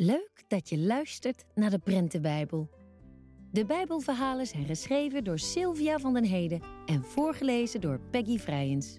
Leuk 0.00 0.44
dat 0.48 0.68
je 0.68 0.78
luistert 0.78 1.44
naar 1.54 1.70
de 1.70 1.78
Prentenbijbel. 1.78 2.70
De 3.52 3.66
Bijbelverhalen 3.66 4.46
zijn 4.46 4.66
geschreven 4.66 5.24
door 5.24 5.38
Sylvia 5.38 5.98
van 5.98 6.14
den 6.14 6.24
Heden 6.24 6.62
en 6.86 7.04
voorgelezen 7.04 7.80
door 7.80 8.00
Peggy 8.00 8.38
Vrijens. 8.38 8.98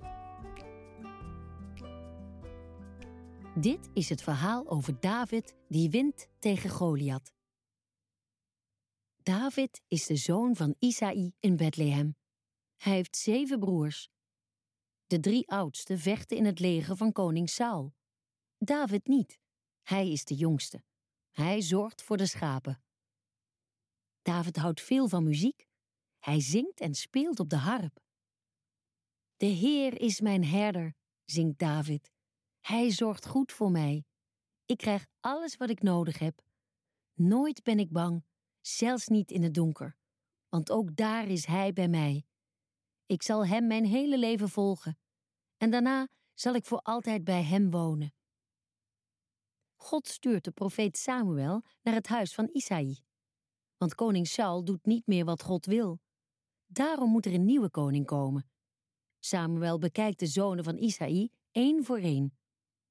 Dit 3.56 3.90
is 3.94 4.10
het 4.10 4.22
verhaal 4.22 4.68
over 4.68 5.00
David 5.00 5.56
die 5.68 5.90
wint 5.90 6.28
tegen 6.40 6.70
Goliath. 6.70 7.34
David 9.24 9.82
is 9.88 10.06
de 10.06 10.16
zoon 10.16 10.56
van 10.56 10.76
Isaï 10.80 11.32
in 11.40 11.56
Bethlehem. 11.56 12.16
Hij 12.78 12.94
heeft 12.94 13.18
zeven 13.18 13.60
broers. 13.60 14.10
De 15.08 15.20
drie 15.20 15.50
oudste 15.50 15.98
vechten 15.98 16.38
in 16.38 16.46
het 16.46 16.60
leger 16.60 16.96
van 16.96 17.12
koning 17.12 17.50
Saul. 17.50 17.94
David 18.58 19.08
niet. 19.08 19.40
Hij 19.84 20.12
is 20.12 20.24
de 20.24 20.36
jongste. 20.36 20.88
Hij 21.32 21.62
zorgt 21.62 22.04
voor 22.04 22.18
de 22.18 22.26
schapen. 22.26 22.84
David 24.22 24.56
houdt 24.56 24.82
veel 24.82 25.08
van 25.08 25.24
muziek. 25.24 25.68
Hij 26.20 26.42
zingt 26.42 26.80
en 26.80 26.94
speelt 26.94 27.40
op 27.40 27.50
de 27.50 27.58
harp. 27.58 28.00
De 29.36 29.46
Heer 29.46 30.02
is 30.02 30.22
mijn 30.22 30.46
herder, 30.46 30.96
zingt 31.26 31.60
David. 31.60 32.12
Hij 32.60 32.92
zorgt 32.92 33.26
goed 33.26 33.52
voor 33.52 33.72
mij. 33.72 34.06
Ik 34.66 34.78
krijg 34.78 35.06
alles 35.20 35.58
wat 35.58 35.70
ik 35.70 35.82
nodig 35.82 36.20
heb. 36.20 36.42
Nooit 37.14 37.64
ben 37.64 37.80
ik 37.80 37.92
bang, 37.92 38.26
zelfs 38.62 39.08
niet 39.08 39.32
in 39.32 39.44
het 39.44 39.54
donker, 39.54 39.98
want 40.50 40.72
ook 40.72 40.96
daar 40.96 41.28
is 41.28 41.46
Hij 41.46 41.74
bij 41.74 41.88
mij. 41.88 42.26
Ik 43.06 43.24
zal 43.24 43.46
Hem 43.46 43.68
mijn 43.68 43.86
hele 43.86 44.18
leven 44.18 44.50
volgen 44.50 45.00
en 45.58 45.70
daarna 45.70 46.08
zal 46.34 46.54
ik 46.54 46.66
voor 46.66 46.80
altijd 46.80 47.24
bij 47.24 47.44
Hem 47.44 47.72
wonen. 47.72 48.14
God 49.90 50.08
stuurt 50.08 50.44
de 50.44 50.52
profeet 50.52 50.98
Samuel 50.98 51.64
naar 51.82 51.94
het 51.94 52.08
huis 52.08 52.34
van 52.34 52.50
Isaï. 52.52 53.02
Want 53.78 53.96
koning 53.96 54.28
Saul 54.28 54.64
doet 54.64 54.86
niet 54.86 55.08
meer 55.08 55.26
wat 55.26 55.44
God 55.44 55.66
wil. 55.66 56.00
Daarom 56.66 57.10
moet 57.10 57.26
er 57.26 57.34
een 57.34 57.46
nieuwe 57.46 57.70
koning 57.70 58.06
komen. 58.06 58.50
Samuel 59.20 59.78
bekijkt 59.78 60.20
de 60.20 60.28
zonen 60.28 60.64
van 60.64 60.78
Isaï 60.78 61.30
één 61.52 61.84
voor 61.84 61.98
één. 61.98 62.38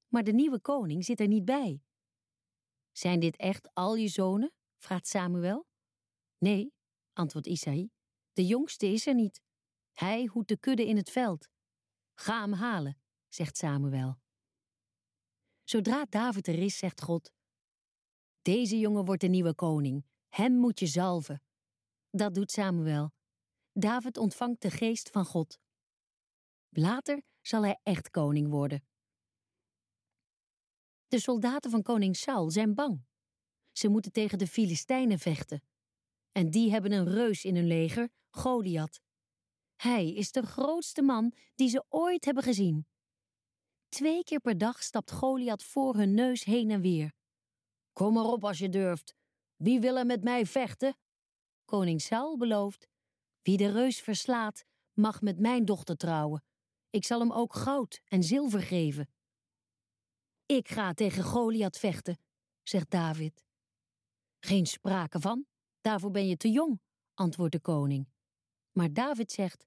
Maar 0.08 0.24
de 0.24 0.32
nieuwe 0.32 0.60
koning 0.60 1.04
zit 1.04 1.20
er 1.20 1.28
niet 1.28 1.44
bij. 1.44 1.82
Zijn 2.92 3.20
dit 3.20 3.36
echt 3.36 3.74
al 3.74 3.96
je 3.96 4.08
zonen? 4.08 4.52
vraagt 4.76 5.06
Samuel. 5.06 5.66
Nee, 6.38 6.72
antwoordt 7.12 7.46
Isaï. 7.46 7.90
De 8.32 8.46
jongste 8.46 8.86
is 8.86 9.06
er 9.06 9.14
niet. 9.14 9.40
Hij 9.92 10.24
hoedt 10.26 10.48
de 10.48 10.58
kudde 10.58 10.86
in 10.86 10.96
het 10.96 11.10
veld. 11.10 11.48
Ga 12.14 12.40
hem 12.40 12.52
halen, 12.52 12.98
zegt 13.28 13.56
Samuel. 13.56 14.18
Zodra 15.70 16.04
David 16.04 16.48
er 16.48 16.58
is, 16.58 16.78
zegt 16.78 17.02
God: 17.02 17.32
Deze 18.42 18.78
jongen 18.78 19.04
wordt 19.04 19.20
de 19.20 19.28
nieuwe 19.28 19.54
koning. 19.54 20.06
Hem 20.28 20.52
moet 20.52 20.78
je 20.78 20.86
zalven. 20.86 21.42
Dat 22.10 22.34
doet 22.34 22.50
Samuel. 22.50 23.12
David 23.72 24.16
ontvangt 24.16 24.62
de 24.62 24.70
geest 24.70 25.10
van 25.10 25.24
God. 25.24 25.58
Later 26.68 27.22
zal 27.40 27.62
hij 27.62 27.80
echt 27.82 28.10
koning 28.10 28.48
worden. 28.48 28.86
De 31.08 31.18
soldaten 31.18 31.70
van 31.70 31.82
koning 31.82 32.16
Saul 32.16 32.50
zijn 32.50 32.74
bang. 32.74 33.04
Ze 33.72 33.88
moeten 33.88 34.12
tegen 34.12 34.38
de 34.38 34.46
Filistijnen 34.46 35.18
vechten. 35.18 35.62
En 36.32 36.50
die 36.50 36.70
hebben 36.70 36.92
een 36.92 37.08
reus 37.08 37.44
in 37.44 37.56
hun 37.56 37.66
leger, 37.66 38.08
Goliath. 38.30 39.00
Hij 39.76 40.12
is 40.12 40.30
de 40.30 40.42
grootste 40.42 41.02
man 41.02 41.32
die 41.54 41.68
ze 41.68 41.84
ooit 41.88 42.24
hebben 42.24 42.42
gezien. 42.42 42.86
Twee 43.88 44.24
keer 44.24 44.40
per 44.40 44.58
dag 44.58 44.82
stapt 44.82 45.12
Goliath 45.12 45.62
voor 45.62 45.94
hun 45.96 46.14
neus 46.14 46.44
heen 46.44 46.70
en 46.70 46.80
weer. 46.80 47.12
Kom 47.92 48.16
erop 48.16 48.44
als 48.44 48.58
je 48.58 48.68
durft. 48.68 49.14
Wie 49.56 49.80
wil 49.80 49.96
er 49.98 50.06
met 50.06 50.22
mij 50.22 50.46
vechten? 50.46 50.96
Koning 51.64 52.00
Saul 52.00 52.36
belooft: 52.36 52.88
Wie 53.42 53.56
de 53.56 53.70
reus 53.70 54.00
verslaat, 54.00 54.64
mag 54.92 55.20
met 55.20 55.38
mijn 55.38 55.64
dochter 55.64 55.96
trouwen. 55.96 56.44
Ik 56.90 57.04
zal 57.04 57.20
hem 57.20 57.32
ook 57.32 57.54
goud 57.54 58.00
en 58.04 58.22
zilver 58.22 58.62
geven. 58.62 59.08
Ik 60.46 60.68
ga 60.68 60.94
tegen 60.94 61.24
Goliath 61.24 61.78
vechten, 61.78 62.18
zegt 62.62 62.90
David. 62.90 63.44
Geen 64.40 64.66
sprake 64.66 65.20
van, 65.20 65.46
daarvoor 65.80 66.10
ben 66.10 66.28
je 66.28 66.36
te 66.36 66.50
jong, 66.50 66.80
antwoordt 67.14 67.52
de 67.52 67.60
koning. 67.60 68.08
Maar 68.72 68.92
David 68.92 69.32
zegt: 69.32 69.66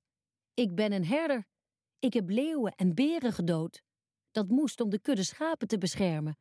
Ik 0.54 0.76
ben 0.76 0.92
een 0.92 1.06
herder. 1.06 1.48
Ik 2.00 2.14
heb 2.14 2.30
leeuwen 2.30 2.76
en 2.76 2.96
beren 2.96 3.34
gedood 3.34 3.82
dat 4.32 4.48
moest 4.48 4.82
om 4.82 4.90
de 4.90 5.00
kudde 5.00 5.24
schapen 5.24 5.68
te 5.68 5.78
beschermen. 5.78 6.38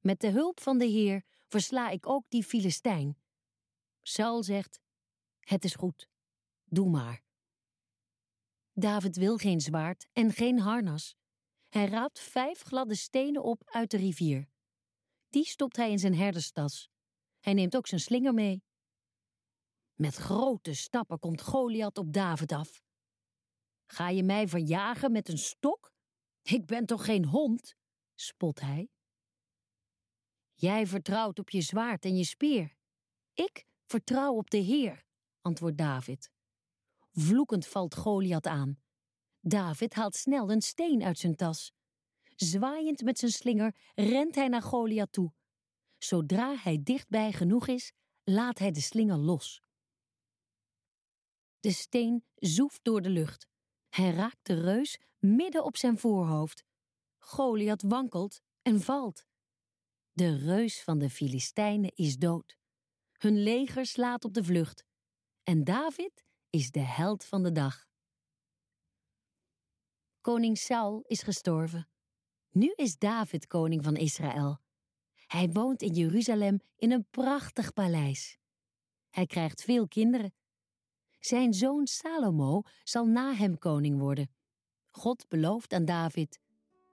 Met 0.00 0.20
de 0.20 0.30
hulp 0.30 0.60
van 0.60 0.78
de 0.78 0.84
Heer 0.84 1.24
versla 1.48 1.88
ik 1.90 2.06
ook 2.06 2.24
die 2.28 2.44
Filistijn. 2.44 3.18
Saul 4.02 4.42
zegt: 4.42 4.80
Het 5.38 5.64
is 5.64 5.74
goed, 5.74 6.08
doe 6.64 6.90
maar. 6.90 7.22
David 8.72 9.16
wil 9.16 9.36
geen 9.36 9.60
zwaard 9.60 10.06
en 10.12 10.32
geen 10.32 10.58
harnas. 10.58 11.14
Hij 11.68 11.86
raapt 11.86 12.20
vijf 12.20 12.62
gladde 12.62 12.94
stenen 12.94 13.42
op 13.42 13.62
uit 13.64 13.90
de 13.90 13.96
rivier. 13.96 14.48
Die 15.28 15.44
stopt 15.44 15.76
hij 15.76 15.90
in 15.90 15.98
zijn 15.98 16.14
herderstas. 16.14 16.90
Hij 17.40 17.52
neemt 17.52 17.76
ook 17.76 17.86
zijn 17.86 18.00
slinger 18.00 18.34
mee. 18.34 18.62
Met 19.94 20.14
grote 20.14 20.74
stappen 20.74 21.18
komt 21.18 21.42
Goliath 21.42 21.98
op 21.98 22.12
David 22.12 22.52
af. 22.52 22.82
Ga 23.86 24.08
je 24.08 24.22
mij 24.22 24.48
verjagen 24.48 25.12
met 25.12 25.28
een 25.28 25.38
stok? 25.38 25.91
Ik 26.42 26.66
ben 26.66 26.86
toch 26.86 27.04
geen 27.04 27.24
hond? 27.24 27.74
spot 28.14 28.60
hij. 28.60 28.90
Jij 30.52 30.86
vertrouwt 30.86 31.38
op 31.38 31.50
je 31.50 31.60
zwaard 31.60 32.04
en 32.04 32.16
je 32.16 32.24
speer. 32.24 32.76
Ik 33.34 33.64
vertrouw 33.86 34.34
op 34.34 34.50
de 34.50 34.56
Heer, 34.56 35.04
antwoordt 35.40 35.78
David. 35.78 36.30
Vloekend 37.12 37.66
valt 37.66 37.94
Goliath 37.94 38.46
aan. 38.46 38.82
David 39.40 39.94
haalt 39.94 40.14
snel 40.14 40.50
een 40.50 40.62
steen 40.62 41.02
uit 41.02 41.18
zijn 41.18 41.36
tas. 41.36 41.72
Zwaaiend 42.36 43.02
met 43.02 43.18
zijn 43.18 43.30
slinger 43.32 43.76
rent 43.94 44.34
hij 44.34 44.48
naar 44.48 44.62
Goliath 44.62 45.12
toe. 45.12 45.32
Zodra 45.98 46.56
hij 46.56 46.82
dichtbij 46.82 47.32
genoeg 47.32 47.68
is, 47.68 47.92
laat 48.24 48.58
hij 48.58 48.70
de 48.70 48.80
slinger 48.80 49.16
los. 49.16 49.62
De 51.60 51.72
steen 51.72 52.24
zoeft 52.34 52.84
door 52.84 53.02
de 53.02 53.10
lucht. 53.10 53.48
Hij 53.94 54.10
raakt 54.10 54.46
de 54.46 54.60
reus 54.60 55.00
midden 55.18 55.64
op 55.64 55.76
zijn 55.76 55.98
voorhoofd. 55.98 56.64
Goliath 57.18 57.82
wankelt 57.82 58.40
en 58.62 58.80
valt. 58.80 59.26
De 60.12 60.36
reus 60.36 60.82
van 60.82 60.98
de 60.98 61.10
Filistijnen 61.10 61.94
is 61.94 62.16
dood. 62.16 62.56
Hun 63.12 63.42
leger 63.42 63.86
slaat 63.86 64.24
op 64.24 64.34
de 64.34 64.44
vlucht. 64.44 64.84
En 65.42 65.64
David 65.64 66.24
is 66.50 66.70
de 66.70 66.80
held 66.80 67.24
van 67.24 67.42
de 67.42 67.52
dag. 67.52 67.86
Koning 70.20 70.58
Saul 70.58 71.02
is 71.06 71.22
gestorven. 71.22 71.88
Nu 72.50 72.72
is 72.76 72.98
David 72.98 73.46
koning 73.46 73.84
van 73.84 73.96
Israël. 73.96 74.60
Hij 75.26 75.48
woont 75.48 75.82
in 75.82 75.92
Jeruzalem 75.92 76.60
in 76.76 76.92
een 76.92 77.06
prachtig 77.10 77.72
paleis. 77.72 78.38
Hij 79.10 79.26
krijgt 79.26 79.62
veel 79.62 79.88
kinderen 79.88 80.34
zijn 81.26 81.54
zoon 81.54 81.86
Salomo 81.86 82.62
zal 82.84 83.06
na 83.06 83.34
hem 83.34 83.58
koning 83.58 83.98
worden. 83.98 84.30
God 84.90 85.28
belooft 85.28 85.72
aan 85.72 85.84
David: 85.84 86.40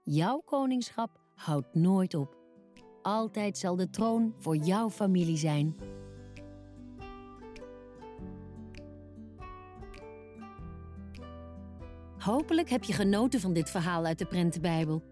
Jouw 0.02 0.42
koningschap 0.44 1.20
houdt 1.34 1.74
nooit 1.74 2.14
op. 2.14 2.38
Altijd 3.02 3.58
zal 3.58 3.76
de 3.76 3.90
troon 3.90 4.34
voor 4.38 4.56
jouw 4.56 4.90
familie 4.90 5.36
zijn. 5.36 5.76
Hopelijk 12.18 12.70
heb 12.70 12.84
je 12.84 12.92
genoten 12.92 13.40
van 13.40 13.52
dit 13.52 13.70
verhaal 13.70 14.04
uit 14.04 14.18
de 14.18 14.26
Prentenbijbel. 14.26 15.02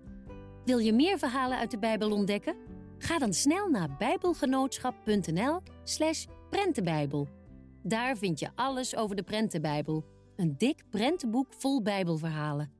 Wil 0.65 0.79
je 0.79 0.93
meer 0.93 1.19
verhalen 1.19 1.59
uit 1.59 1.71
de 1.71 1.79
Bijbel 1.79 2.13
ontdekken? 2.13 2.57
Ga 2.99 3.19
dan 3.19 3.33
snel 3.33 3.69
naar 3.69 3.97
bijbelgenootschap.nl/slash 3.99 6.27
prentenbijbel. 6.51 7.38
Daar 7.83 8.17
vind 8.17 8.39
je 8.39 8.49
alles 8.55 8.97
over 8.97 9.17
de 9.17 9.23
Prentenbijbel. 9.23 10.05
Een 10.37 10.55
dik 10.59 10.83
prentenboek 10.91 11.55
vol 11.55 11.83
Bijbelverhalen. 11.83 12.73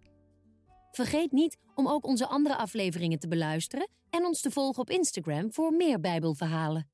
Vergeet 0.91 1.33
niet 1.33 1.57
om 1.75 1.89
ook 1.89 2.07
onze 2.07 2.27
andere 2.27 2.57
afleveringen 2.57 3.19
te 3.19 3.29
beluisteren 3.29 3.89
en 4.11 4.25
ons 4.25 4.41
te 4.41 4.51
volgen 4.51 4.83
op 4.83 4.91
Instagram 4.91 5.53
voor 5.53 5.73
meer 5.73 6.01
Bijbelverhalen. 6.01 6.91